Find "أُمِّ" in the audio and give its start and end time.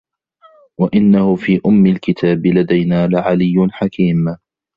1.65-1.85